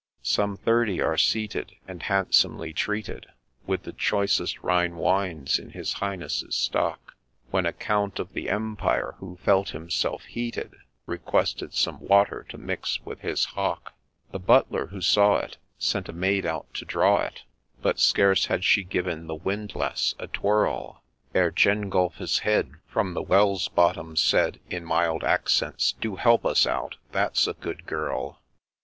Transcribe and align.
Some 0.23 0.57
thirty 0.57 0.99
are 0.99 1.15
seated, 1.15 1.73
and 1.87 2.01
handsomely 2.01 2.73
treated 2.73 3.27
With 3.67 3.83
the 3.83 3.91
choicest 3.93 4.63
Rhine 4.63 4.95
wines 4.95 5.59
in 5.59 5.69
his 5.69 5.93
Highness's 5.93 6.57
stock; 6.57 7.13
When 7.51 7.67
a 7.67 7.71
Count 7.73 8.17
of 8.17 8.33
the 8.33 8.49
Empire, 8.49 9.13
who 9.19 9.37
felt 9.43 9.69
himself 9.69 10.23
heated, 10.23 10.73
Requested 11.05 11.75
some 11.75 11.99
water 11.99 12.43
to 12.49 12.57
mix 12.57 12.99
with 13.05 13.19
his 13.21 13.45
Hock. 13.45 13.93
The 14.31 14.39
Butler, 14.39 14.87
who 14.87 15.01
saw 15.01 15.35
it, 15.35 15.57
sent 15.77 16.09
a 16.09 16.13
maid 16.13 16.47
out 16.47 16.73
to 16.73 16.83
draw 16.85 17.19
it, 17.21 17.43
But 17.83 17.99
scarce 17.99 18.47
had 18.47 18.63
she 18.63 18.83
given 18.83 19.27
the 19.27 19.35
windlass 19.35 20.15
a 20.17 20.25
twirl, 20.25 21.03
Ere 21.35 21.51
Gengulphus's 21.51 22.39
head, 22.39 22.71
from 22.87 23.13
the 23.13 23.21
well's 23.21 23.67
bottom, 23.67 24.15
said 24.15 24.59
In 24.71 24.83
mild 24.83 25.23
accents,' 25.23 25.91
Do 26.01 26.15
help 26.15 26.43
us 26.43 26.65
out, 26.65 26.95
that 27.11 27.37
's 27.37 27.45
a 27.45 27.53
good 27.53 27.85
girl 27.85 28.41